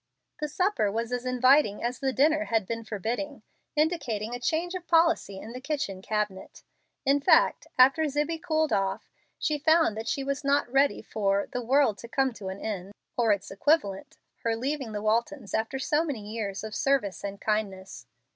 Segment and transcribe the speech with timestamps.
[0.39, 3.43] The supper was as inviting as the dinner had been forbidding,
[3.75, 6.63] indicating a change of policy in the kitchen cabinet.
[7.05, 11.61] In fact, after Zibbie cooled off, she found that she was not ready for "the
[11.61, 16.03] world to come to an end" (or its equivalent, her leaving the Waltons after so
[16.03, 18.07] many years of service and kindness).